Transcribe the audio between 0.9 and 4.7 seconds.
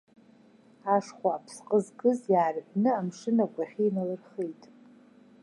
Ашхәа аԥсҟы зкыз иаарҳәны амшын агәахьы иналырхеит.